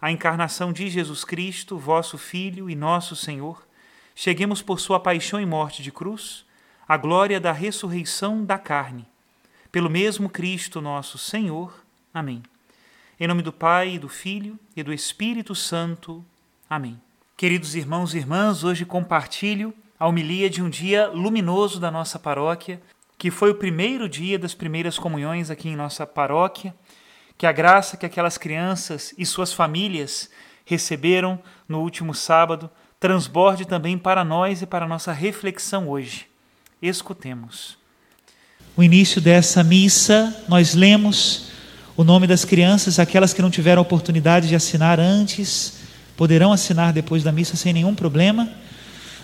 [0.00, 3.66] a encarnação de Jesus Cristo, vosso Filho e nosso Senhor,
[4.14, 6.44] cheguemos por sua paixão e morte de cruz,
[6.86, 9.04] à glória da ressurreição da carne.
[9.70, 11.84] Pelo mesmo Cristo nosso Senhor.
[12.14, 12.42] Amém.
[13.20, 16.24] Em nome do Pai, do Filho e do Espírito Santo.
[16.70, 17.00] Amém.
[17.36, 22.80] Queridos irmãos e irmãs, hoje compartilho a homilia de um dia luminoso da nossa paróquia,
[23.18, 26.74] que foi o primeiro dia das primeiras comunhões aqui em nossa paróquia
[27.38, 30.28] que a graça que aquelas crianças e suas famílias
[30.64, 36.26] receberam no último sábado transborde também para nós e para a nossa reflexão hoje.
[36.82, 37.78] Escutemos.
[38.76, 41.50] O início dessa missa, nós lemos
[41.96, 45.78] o nome das crianças, aquelas que não tiveram oportunidade de assinar antes,
[46.16, 48.48] poderão assinar depois da missa sem nenhum problema,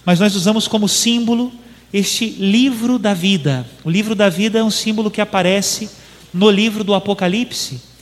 [0.05, 1.53] mas nós usamos como símbolo
[1.93, 3.67] este livro da vida.
[3.85, 5.91] O livro da vida é um símbolo que aparece
[6.33, 7.94] no livro do Apocalipse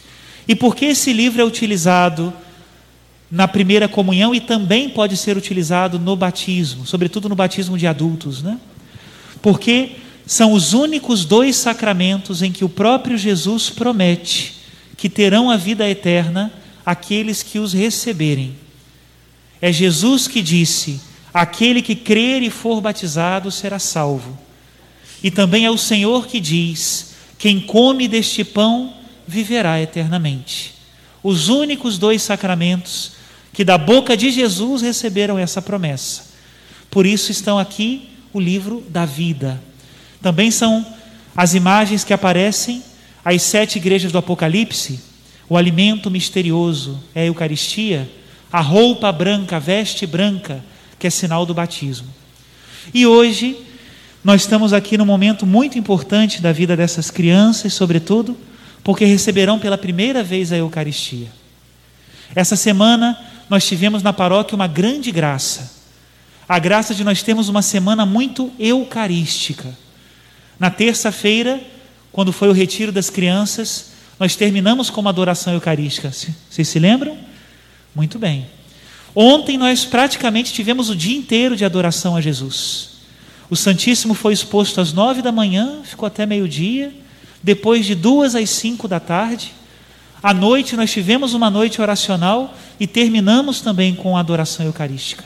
[0.46, 2.32] e por que esse livro é utilizado
[3.30, 8.42] na primeira comunhão e também pode ser utilizado no batismo, sobretudo no batismo de adultos,
[8.42, 8.58] né?
[9.40, 9.92] Porque
[10.26, 14.56] são os únicos dois sacramentos em que o próprio Jesus promete
[14.96, 16.52] que terão a vida eterna
[16.84, 18.54] aqueles que os receberem.
[19.60, 21.00] É Jesus que disse:
[21.32, 24.38] aquele que crer e for batizado será salvo.
[25.22, 28.92] E também é o Senhor que diz: quem come deste pão
[29.26, 30.74] viverá eternamente.
[31.22, 33.12] Os únicos dois sacramentos
[33.52, 36.24] que da boca de Jesus receberam essa promessa.
[36.90, 39.60] Por isso estão aqui o livro da vida.
[40.20, 40.84] Também são
[41.36, 42.82] as imagens que aparecem
[43.24, 45.00] às sete igrejas do Apocalipse.
[45.48, 48.10] O alimento misterioso é a Eucaristia,
[48.50, 50.64] a roupa branca, a veste branca,
[50.98, 52.08] que é sinal do batismo.
[52.92, 53.56] E hoje
[54.24, 58.36] nós estamos aqui num momento muito importante da vida dessas crianças, sobretudo
[58.84, 61.28] porque receberão pela primeira vez a Eucaristia.
[62.34, 65.82] Essa semana nós tivemos na paróquia uma grande graça,
[66.48, 69.76] a graça de nós termos uma semana muito eucarística.
[70.58, 71.60] Na terça-feira,
[72.10, 76.10] quando foi o retiro das crianças, nós terminamos com uma adoração eucarística.
[76.10, 77.16] Vocês se lembram?
[77.94, 78.46] Muito bem.
[79.14, 82.90] Ontem nós praticamente tivemos o dia inteiro de adoração a Jesus.
[83.50, 87.01] O Santíssimo foi exposto às nove da manhã, ficou até meio-dia
[87.42, 89.52] depois de duas às cinco da tarde.
[90.22, 95.24] À noite nós tivemos uma noite oracional e terminamos também com a adoração eucarística.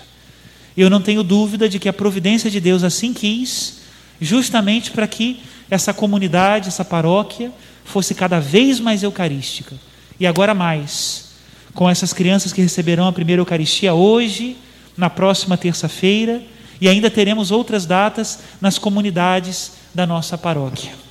[0.77, 3.81] Eu não tenho dúvida de que a providência de Deus assim quis,
[4.21, 5.41] justamente para que
[5.71, 7.53] essa comunidade, essa paróquia,
[7.84, 9.77] fosse cada vez mais eucarística.
[10.19, 11.27] E agora mais,
[11.75, 14.56] com essas crianças que receberão a primeira Eucaristia hoje,
[14.97, 16.42] na próxima terça-feira,
[16.80, 21.05] e ainda teremos outras datas nas comunidades da nossa paróquia.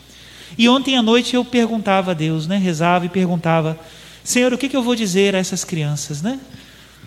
[0.58, 2.58] E ontem à noite eu perguntava a Deus, né?
[2.58, 3.78] Rezava e perguntava:
[4.24, 6.40] Senhor, o que, que eu vou dizer a essas crianças, né?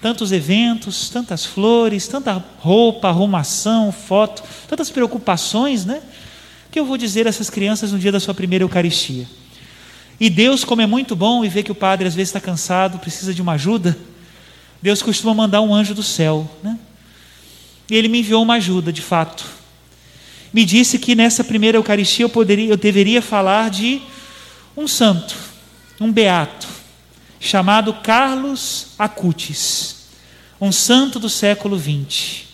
[0.02, 6.00] Tantos eventos, tantas flores, tanta roupa, arrumação, foto, tantas preocupações, né?
[6.68, 9.26] O que eu vou dizer a essas crianças no dia da sua primeira Eucaristia?
[10.20, 12.98] E Deus, como é muito bom e vê que o padre às vezes está cansado,
[12.98, 13.96] precisa de uma ajuda,
[14.82, 16.78] Deus costuma mandar um anjo do céu, né?
[17.90, 19.57] E ele me enviou uma ajuda, de fato
[20.52, 24.00] me disse que nessa primeira Eucaristia eu, poderia, eu deveria falar de
[24.76, 25.34] um santo,
[26.00, 26.66] um beato,
[27.40, 30.06] chamado Carlos Acutis,
[30.60, 32.44] um santo do século XX.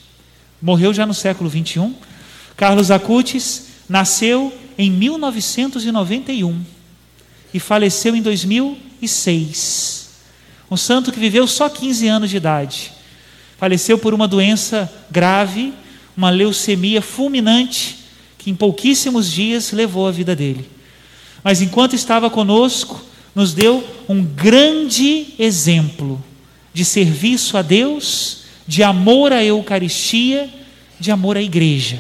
[0.61, 1.95] morreu já no século 21.
[2.57, 6.65] Carlos Acutis nasceu em 1991
[7.53, 10.11] e faleceu em 2006.
[10.71, 12.93] Um santo que viveu só 15 anos de idade.
[13.59, 15.73] Faleceu por uma doença grave,
[16.17, 17.99] uma leucemia fulminante,
[18.39, 20.69] que em pouquíssimos dias levou a vida dele.
[21.43, 23.03] Mas enquanto estava conosco,
[23.35, 26.23] nos deu um grande exemplo
[26.73, 30.49] de serviço a Deus, de amor à Eucaristia,
[30.99, 31.99] de amor à igreja.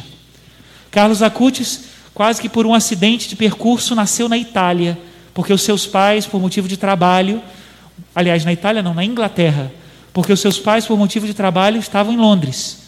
[0.91, 1.85] Carlos Acutis,
[2.15, 4.99] quase que por um acidente de percurso, nasceu na Itália,
[5.33, 7.43] porque os seus pais, por motivo de trabalho,
[8.15, 9.73] aliás, na Itália não, na Inglaterra,
[10.13, 12.84] porque os seus pais, por motivo de trabalho, estavam em Londres.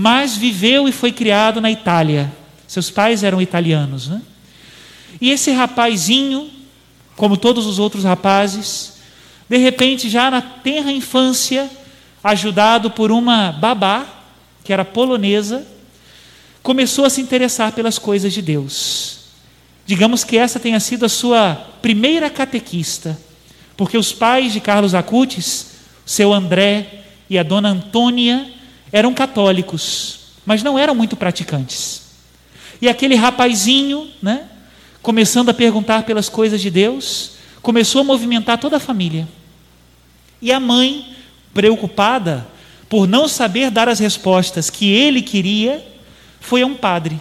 [0.00, 2.32] Mas viveu e foi criado na Itália.
[2.68, 4.22] Seus pais eram italianos, né?
[5.20, 6.48] E esse rapazinho,
[7.16, 8.92] como todos os outros rapazes,
[9.48, 11.68] de repente, já na tenra infância,
[12.22, 14.06] ajudado por uma babá,
[14.62, 15.66] que era polonesa,
[16.62, 19.18] começou a se interessar pelas coisas de Deus.
[19.84, 23.18] Digamos que essa tenha sido a sua primeira catequista,
[23.76, 25.72] porque os pais de Carlos Acutis,
[26.06, 28.57] seu André e a dona Antônia,
[28.92, 32.02] eram católicos, mas não eram muito praticantes.
[32.80, 34.48] E aquele rapazinho, né,
[35.02, 39.28] começando a perguntar pelas coisas de Deus, começou a movimentar toda a família.
[40.40, 41.16] E a mãe,
[41.52, 42.46] preocupada
[42.88, 45.84] por não saber dar as respostas que ele queria,
[46.40, 47.20] foi a um padre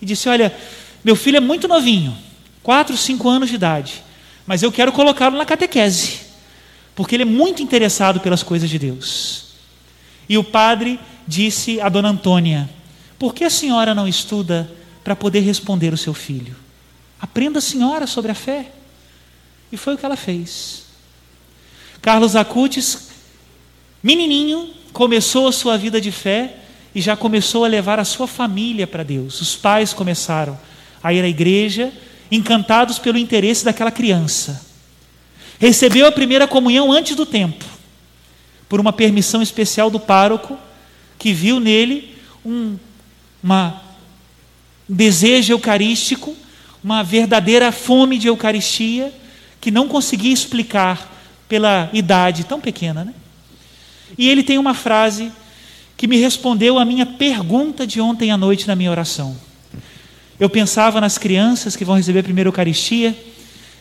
[0.00, 0.54] e disse: Olha,
[1.02, 2.16] meu filho é muito novinho,
[2.62, 4.02] 4, 5 anos de idade,
[4.46, 6.20] mas eu quero colocá-lo na catequese,
[6.94, 9.49] porque ele é muito interessado pelas coisas de Deus.
[10.30, 12.70] E o padre disse a dona Antônia:
[13.18, 14.70] Por que a senhora não estuda
[15.02, 16.54] para poder responder o seu filho?
[17.20, 18.70] Aprenda a senhora sobre a fé.
[19.72, 20.84] E foi o que ela fez.
[22.00, 23.08] Carlos Acutis,
[24.00, 26.58] menininho, começou a sua vida de fé
[26.94, 29.40] e já começou a levar a sua família para Deus.
[29.40, 30.58] Os pais começaram
[31.02, 31.92] a ir à igreja,
[32.30, 34.64] encantados pelo interesse daquela criança.
[35.58, 37.64] Recebeu a primeira comunhão antes do tempo,
[38.70, 40.56] por uma permissão especial do pároco,
[41.18, 42.78] que viu nele um
[43.42, 43.82] uma,
[44.88, 46.36] desejo eucarístico,
[46.82, 49.12] uma verdadeira fome de Eucaristia,
[49.60, 51.10] que não conseguia explicar
[51.48, 53.04] pela idade tão pequena.
[53.04, 53.14] Né?
[54.16, 55.32] E ele tem uma frase
[55.96, 59.36] que me respondeu a minha pergunta de ontem à noite na minha oração.
[60.38, 63.18] Eu pensava nas crianças que vão receber a primeira Eucaristia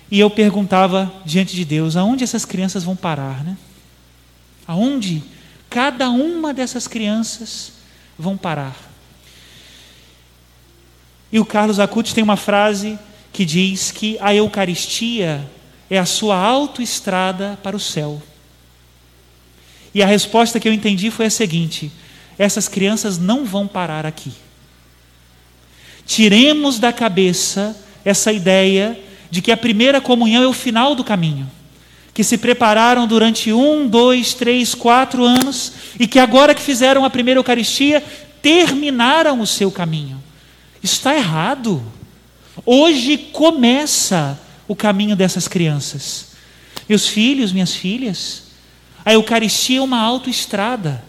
[0.09, 3.55] e eu perguntava diante de Deus: aonde essas crianças vão parar, né?
[4.69, 5.23] Aonde
[5.67, 7.71] cada uma dessas crianças
[8.15, 8.77] vão parar?
[11.31, 12.99] E o Carlos Acutis tem uma frase
[13.33, 15.43] que diz que a Eucaristia
[15.89, 18.21] é a sua autoestrada para o céu.
[19.91, 21.91] E a resposta que eu entendi foi a seguinte:
[22.37, 24.31] essas crianças não vão parar aqui.
[26.05, 27.75] Tiremos da cabeça
[28.05, 28.99] essa ideia
[29.31, 31.49] de que a primeira comunhão é o final do caminho,
[32.19, 37.09] que se prepararam durante um, dois, três, quatro anos e que agora que fizeram a
[37.09, 38.03] primeira Eucaristia
[38.41, 40.21] terminaram o seu caminho.
[40.83, 41.81] Está errado.
[42.65, 44.37] Hoje começa
[44.67, 46.31] o caminho dessas crianças.
[46.89, 48.47] Meus filhos, minhas filhas,
[49.05, 51.01] a Eucaristia é uma autoestrada.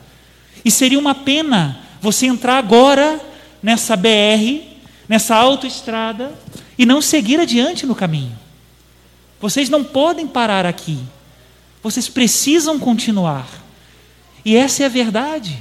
[0.64, 3.20] E seria uma pena você entrar agora
[3.60, 4.62] nessa BR,
[5.08, 6.32] nessa autoestrada,
[6.78, 8.38] e não seguir adiante no caminho.
[9.40, 10.98] Vocês não podem parar aqui.
[11.82, 13.48] Vocês precisam continuar.
[14.44, 15.58] E essa é a verdade.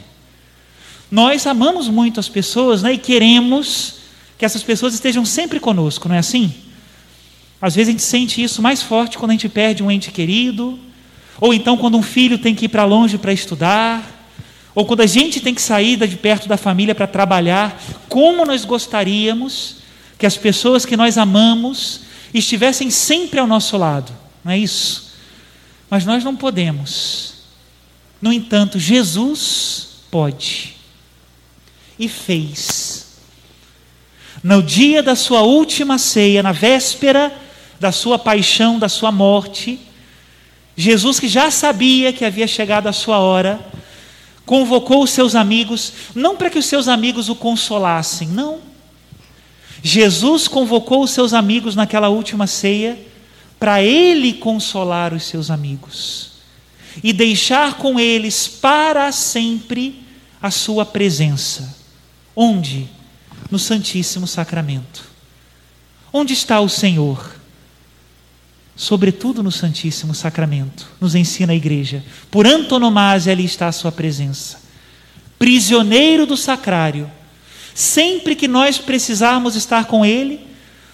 [1.09, 3.95] Nós amamos muito as pessoas né, e queremos
[4.37, 6.53] que essas pessoas estejam sempre conosco, não é assim?
[7.61, 10.79] Às vezes a gente sente isso mais forte quando a gente perde um ente querido,
[11.41, 14.19] ou então quando um filho tem que ir para longe para estudar,
[14.73, 17.81] ou quando a gente tem que sair de perto da família para trabalhar.
[18.07, 19.77] Como nós gostaríamos
[20.17, 22.01] que as pessoas que nós amamos
[22.37, 24.11] estivessem sempre ao nosso lado,
[24.43, 25.13] não é isso?
[25.89, 27.33] Mas nós não podemos.
[28.21, 30.75] No entanto, Jesus pode
[31.97, 33.07] e fez.
[34.43, 37.33] No dia da sua última ceia, na véspera
[37.79, 39.79] da sua paixão, da sua morte,
[40.75, 43.59] Jesus, que já sabia que havia chegado a sua hora,
[44.45, 48.68] convocou os seus amigos, não para que os seus amigos o consolassem, não.
[49.81, 52.99] Jesus convocou os seus amigos naquela última ceia
[53.59, 56.31] para ele consolar os seus amigos
[57.03, 60.03] e deixar com eles para sempre
[60.41, 61.77] a sua presença.
[62.35, 62.87] Onde?
[63.49, 65.03] No Santíssimo Sacramento.
[66.11, 67.39] Onde está o Senhor?
[68.79, 72.01] sobretudo no Santíssimo Sacramento, nos ensina a igreja.
[72.31, 74.61] Por antonomasia ali está a sua presença.
[75.37, 77.11] prisioneiro do sacrário.
[77.73, 80.45] Sempre que nós precisarmos estar com Ele,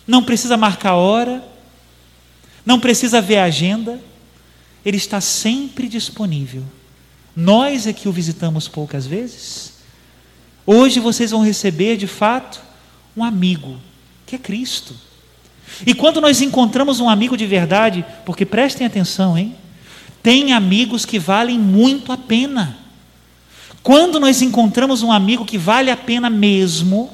[0.07, 1.43] não precisa marcar hora,
[2.65, 3.99] não precisa ver a agenda,
[4.85, 6.63] Ele está sempre disponível.
[7.35, 9.73] Nós é que o visitamos poucas vezes.
[10.65, 12.61] Hoje vocês vão receber, de fato,
[13.15, 13.77] um amigo,
[14.25, 14.95] que é Cristo.
[15.85, 19.55] E quando nós encontramos um amigo de verdade, porque prestem atenção, hein?
[20.23, 22.77] Tem amigos que valem muito a pena.
[23.85, 27.13] Quando nós encontramos um amigo que vale a pena mesmo,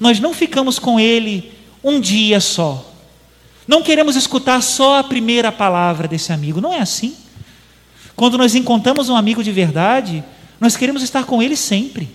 [0.00, 1.52] nós não ficamos com ele
[1.84, 2.84] um dia só.
[3.64, 6.60] Não queremos escutar só a primeira palavra desse amigo.
[6.60, 7.14] Não é assim.
[8.16, 10.24] Quando nós encontramos um amigo de verdade,
[10.58, 12.08] nós queremos estar com ele sempre,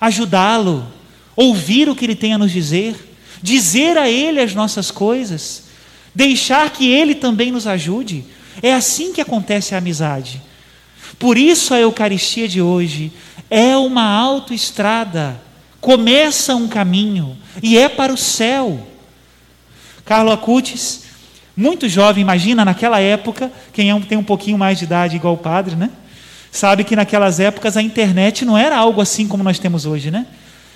[0.00, 0.86] ajudá-lo,
[1.34, 5.64] ouvir o que ele tem a nos dizer, dizer a ele as nossas coisas,
[6.14, 8.24] deixar que ele também nos ajude.
[8.62, 10.40] É assim que acontece a amizade.
[11.18, 13.12] Por isso a Eucaristia de hoje
[13.50, 15.40] é uma autoestrada,
[15.80, 18.86] começa um caminho e é para o céu.
[20.04, 21.04] Carlo Acutis,
[21.56, 25.38] muito jovem, imagina naquela época, quem é tem um pouquinho mais de idade igual o
[25.38, 25.90] padre, né?
[26.50, 30.26] Sabe que naquelas épocas a internet não era algo assim como nós temos hoje, né?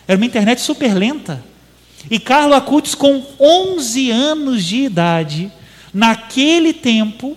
[0.07, 1.43] Era uma internet super lenta.
[2.11, 5.51] E Carlo Acutis, com 11 anos de idade,
[5.93, 7.37] naquele tempo,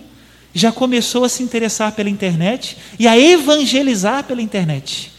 [0.54, 5.12] já começou a se interessar pela internet e a evangelizar pela internet.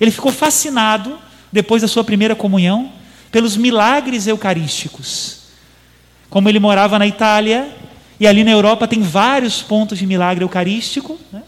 [0.00, 1.18] Ele ficou fascinado,
[1.52, 2.92] depois da sua primeira comunhão,
[3.30, 5.40] pelos milagres eucarísticos.
[6.30, 7.68] Como ele morava na Itália,
[8.18, 11.42] e ali na Europa tem vários pontos de milagre eucarístico, né?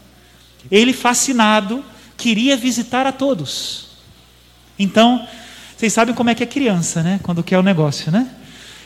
[0.69, 1.83] ele, fascinado,
[2.15, 3.87] queria visitar a todos.
[4.77, 5.27] Então,
[5.75, 7.19] vocês sabem como é que é criança, né?
[7.23, 8.27] Quando quer o negócio, né?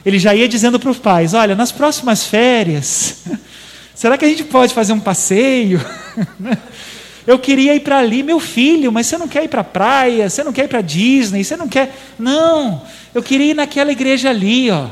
[0.06, 3.24] Ele já ia dizendo para os pais: olha, nas próximas férias.
[4.02, 5.80] Será que a gente pode fazer um passeio?
[7.28, 10.28] Eu queria ir para ali, meu filho, mas você não quer ir para a praia,
[10.28, 11.96] você não quer ir para Disney, você não quer.
[12.18, 12.82] Não,
[13.14, 14.88] eu queria ir naquela igreja ali, ó.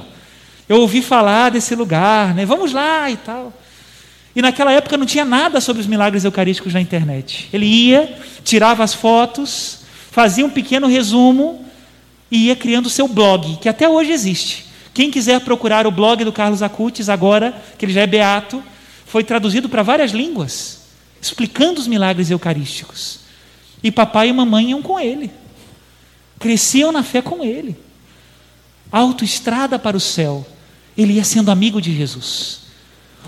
[0.70, 2.46] Eu ouvi falar desse lugar, né?
[2.46, 3.52] Vamos lá e tal.
[4.36, 7.50] E naquela época não tinha nada sobre os milagres eucarísticos na internet.
[7.52, 9.80] Ele ia, tirava as fotos,
[10.12, 11.66] fazia um pequeno resumo
[12.30, 14.68] e ia criando seu blog, que até hoje existe.
[14.94, 18.64] Quem quiser procurar o blog do Carlos Acutis, agora que ele já é beato,
[19.10, 20.82] foi traduzido para várias línguas,
[21.20, 23.22] explicando os milagres eucarísticos.
[23.82, 25.32] E papai e mamãe iam com ele,
[26.38, 27.76] cresciam na fé com ele.
[28.92, 30.46] Autoestrada para o céu,
[30.96, 32.60] ele ia sendo amigo de Jesus.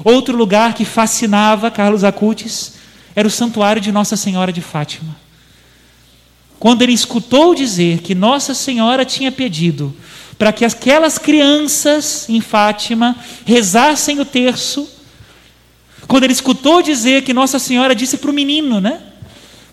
[0.04, 2.74] Outro lugar que fascinava Carlos Acutis
[3.16, 5.18] era o santuário de Nossa Senhora de Fátima.
[6.60, 9.96] Quando ele escutou dizer que Nossa Senhora tinha pedido
[10.38, 14.88] para que aquelas crianças em Fátima rezassem o terço,
[16.08, 19.02] quando ele escutou dizer que Nossa Senhora disse para o menino, né?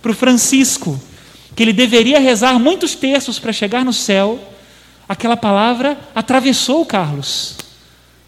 [0.00, 1.00] Para o Francisco,
[1.56, 4.38] que ele deveria rezar muitos terços para chegar no céu,
[5.08, 7.56] aquela palavra atravessou o Carlos.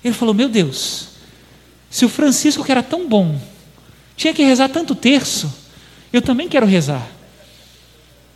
[0.03, 1.09] Ele falou: Meu Deus,
[1.89, 3.41] se o Francisco, que era tão bom,
[4.17, 5.53] tinha que rezar tanto terço,
[6.13, 7.07] eu também quero rezar.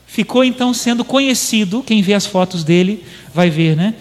[0.07, 3.05] Ficou então sendo conhecido, quem vê as fotos dele
[3.35, 3.95] vai ver, né?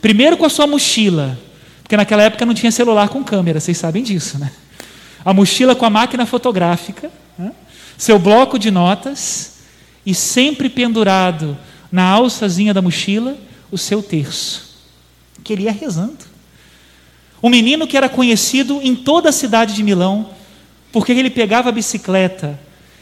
[0.00, 1.36] Primeiro com a sua mochila,
[1.82, 4.52] porque naquela época não tinha celular com câmera, vocês sabem disso, né?
[5.28, 7.52] A mochila com a máquina fotográfica, né?
[7.98, 9.58] seu bloco de notas
[10.06, 11.54] e sempre pendurado
[11.92, 13.36] na alçazinha da mochila
[13.70, 14.74] o seu terço,
[15.44, 16.24] que ele ia rezando.
[17.42, 20.30] Um menino que era conhecido em toda a cidade de Milão,
[20.90, 22.58] porque ele pegava a bicicleta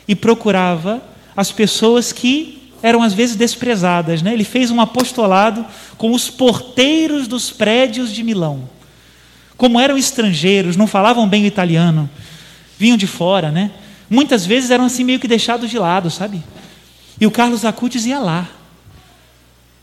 [0.09, 1.00] e procurava
[1.37, 4.21] as pessoas que eram às vezes desprezadas.
[4.21, 4.33] Né?
[4.33, 5.64] Ele fez um apostolado
[5.97, 8.68] com os porteiros dos prédios de Milão.
[9.56, 12.08] Como eram estrangeiros, não falavam bem o italiano,
[12.78, 13.70] vinham de fora, né?
[14.08, 16.42] Muitas vezes eram assim meio que deixados de lado, sabe?
[17.20, 18.48] E o Carlos Acutis ia lá,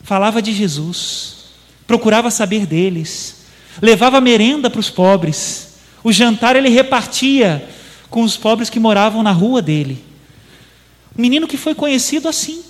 [0.02, 1.46] falava de Jesus,
[1.86, 3.44] procurava saber deles,
[3.82, 7.68] levava merenda para os pobres, o jantar ele repartia
[8.08, 10.04] com os pobres que moravam na rua dele.
[11.18, 12.62] Um menino que foi conhecido assim.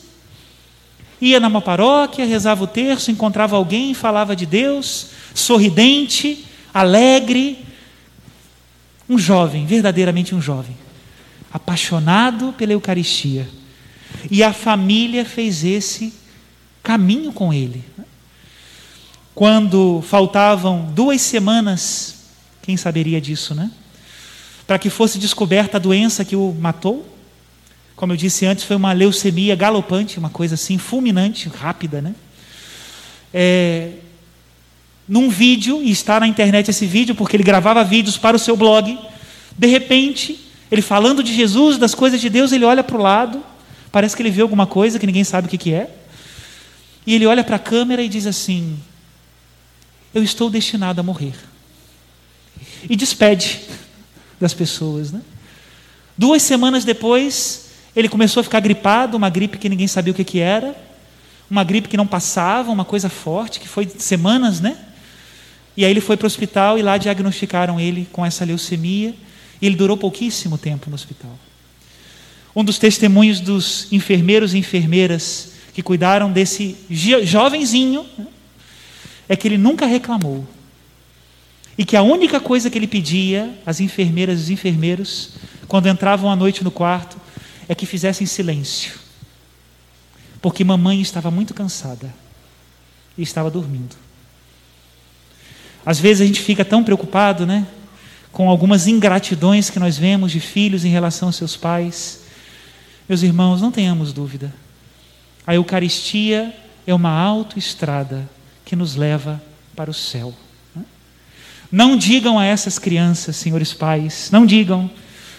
[1.21, 6.45] Ia numa paróquia, rezava o terço, encontrava alguém, falava de Deus, sorridente,
[6.75, 7.65] alegre,
[9.09, 10.77] um jovem, verdadeiramente um jovem,
[11.53, 13.49] apaixonado pela Eucaristia.
[14.29, 16.13] E a família fez esse
[16.83, 17.85] caminho com ele.
[19.35, 22.17] Quando faltavam duas semanas,
[22.63, 23.71] quem saberia disso, né?
[24.67, 27.09] Para que fosse descoberta a doença que o matou.
[27.95, 32.15] Como eu disse antes, foi uma leucemia galopante, uma coisa assim, fulminante, rápida, né?
[33.33, 33.91] É,
[35.09, 38.57] num vídeo, e está na internet esse vídeo, porque ele gravava vídeos para o seu
[38.57, 38.99] blog.
[39.57, 43.43] De repente, ele falando de Jesus, das coisas de Deus, ele olha para o lado,
[43.95, 45.89] Parece que ele vê alguma coisa que ninguém sabe o que, é.
[47.07, 48.77] E ele olha para a câmera e diz assim:
[50.13, 51.37] Eu estou destinado a morrer.
[52.91, 53.61] E despede
[54.41, 55.13] das pessoas.
[55.13, 55.23] Né?
[56.19, 60.41] Duas semanas depois, ele começou a ficar gripado, uma gripe que ninguém sabia o que
[60.41, 60.75] era,
[61.49, 64.77] uma gripe que não passava, uma coisa forte, que foi semanas, né?
[65.77, 69.15] E aí ele foi para o hospital e lá diagnosticaram ele com essa leucemia.
[69.61, 71.39] E ele durou pouquíssimo tempo no hospital.
[72.55, 76.77] Um dos testemunhos dos enfermeiros e enfermeiras que cuidaram desse
[77.25, 78.27] jovenzinho né,
[79.29, 80.47] é que ele nunca reclamou.
[81.77, 85.31] E que a única coisa que ele pedia, as enfermeiras e os enfermeiros,
[85.67, 87.17] quando entravam à noite no quarto,
[87.69, 88.93] é que fizessem silêncio.
[90.41, 92.15] Porque mamãe estava muito cansada
[93.19, 94.04] e estava dormindo.
[95.85, 97.67] Às vezes a gente fica tão preocupado, né?
[98.33, 102.21] Com algumas ingratidões que nós vemos de filhos em relação aos seus pais.
[103.09, 104.53] Meus irmãos, não tenhamos dúvida.
[105.47, 106.55] A Eucaristia
[106.87, 108.29] é uma autoestrada
[108.65, 109.43] que nos leva
[109.77, 110.35] para o céu.
[111.71, 114.91] Não digam a essas crianças, senhores pais, não digam.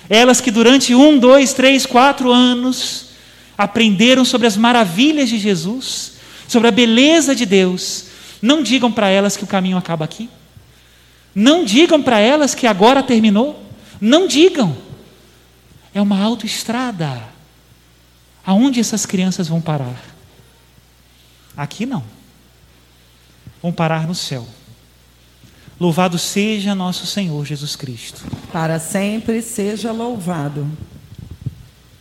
[0.09, 3.07] Elas que durante um, dois, três, quatro anos
[3.57, 6.13] aprenderam sobre as maravilhas de Jesus,
[6.47, 8.04] sobre a beleza de Deus,
[8.41, 10.29] não digam para elas que o caminho acaba aqui.
[11.33, 13.61] Não digam para elas que agora terminou.
[13.99, 14.75] Não digam.
[15.93, 17.23] É uma autoestrada.
[18.45, 20.01] Aonde essas crianças vão parar?
[21.57, 22.03] Aqui não.
[23.61, 24.47] Vão parar no céu.
[25.79, 28.23] Louvado seja nosso Senhor Jesus Cristo.
[28.51, 30.65] Para sempre seja louvado.